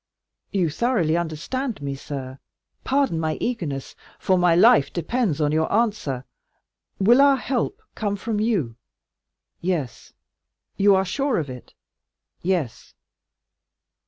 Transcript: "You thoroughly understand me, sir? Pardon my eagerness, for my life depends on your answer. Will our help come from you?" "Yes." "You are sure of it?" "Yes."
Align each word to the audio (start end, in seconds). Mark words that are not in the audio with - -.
"You 0.51 0.71
thoroughly 0.71 1.15
understand 1.15 1.79
me, 1.79 1.93
sir? 1.93 2.39
Pardon 2.83 3.19
my 3.19 3.35
eagerness, 3.39 3.93
for 4.17 4.35
my 4.35 4.55
life 4.55 4.91
depends 4.91 5.39
on 5.39 5.51
your 5.51 5.71
answer. 5.71 6.25
Will 6.97 7.21
our 7.21 7.37
help 7.37 7.83
come 7.93 8.15
from 8.15 8.39
you?" 8.39 8.77
"Yes." 9.59 10.13
"You 10.75 10.95
are 10.95 11.05
sure 11.05 11.37
of 11.37 11.51
it?" 11.51 11.75
"Yes." 12.41 12.95